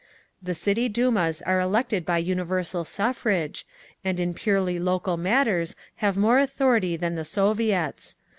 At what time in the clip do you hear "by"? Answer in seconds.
2.07-2.17